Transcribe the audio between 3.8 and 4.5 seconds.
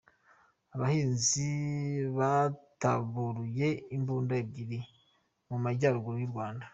imbunda